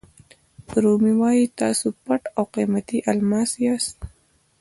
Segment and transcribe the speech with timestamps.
[0.83, 3.97] رومي وایي تاسو پټ او قیمتي الماس یاست.